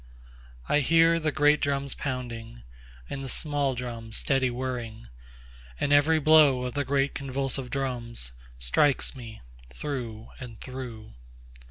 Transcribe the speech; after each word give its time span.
4I 0.67 0.81
hear 0.81 1.19
the 1.19 1.31
great 1.31 1.61
drums 1.61 1.93
pounding, 1.93 2.63
And 3.07 3.23
the 3.23 3.29
small 3.29 3.75
drums 3.75 4.17
steady 4.17 4.49
whirring; 4.49 5.09
And 5.79 5.93
every 5.93 6.17
blow 6.19 6.63
of 6.65 6.73
the 6.73 6.83
great 6.83 7.13
convulsive 7.13 7.69
drums, 7.69 8.31
Strikes 8.57 9.15
me 9.15 9.41
through 9.69 10.29
and 10.39 10.59
through. 10.59 11.13